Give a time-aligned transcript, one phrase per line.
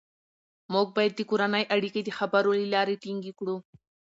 [0.73, 3.55] موږ باید د کورنۍ اړیکې د خبرو له لارې ټینګې کړو